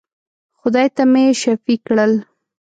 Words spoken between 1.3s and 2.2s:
شفېع کړل.